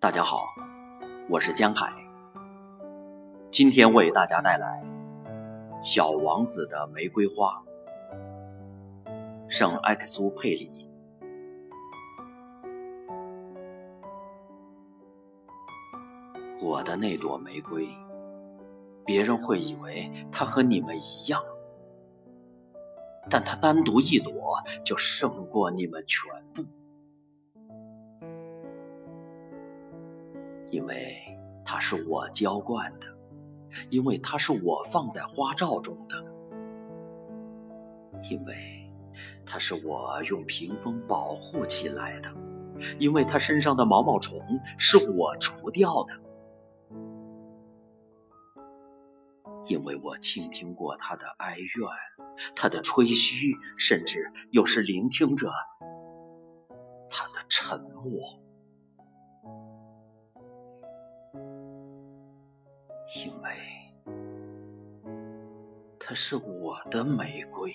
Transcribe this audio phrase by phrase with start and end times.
[0.00, 0.46] 大家好，
[1.28, 1.92] 我是江海。
[3.50, 4.82] 今天为大家带来
[5.84, 7.62] 《小王子的玫瑰花》，
[9.46, 10.88] 圣埃克苏佩里。
[16.62, 17.86] 我的那朵玫瑰，
[19.04, 21.42] 别人会以为它和你们一样，
[23.28, 24.32] 但它单独一朵
[24.82, 26.64] 就胜过你们全部。
[30.70, 31.18] 因为
[31.64, 33.06] 它是我浇灌的，
[33.90, 36.16] 因为它是我放在花罩中的，
[38.30, 38.90] 因为
[39.44, 42.32] 它是我用屏风保护起来的，
[42.98, 44.38] 因为它身上的毛毛虫
[44.78, 46.14] 是我除掉的，
[49.66, 51.68] 因为我倾听过它的哀怨，
[52.54, 55.50] 它的吹嘘，甚至有时聆听着
[57.08, 58.38] 它的沉默。
[63.16, 63.50] 因为
[65.98, 67.74] 它是我的玫瑰。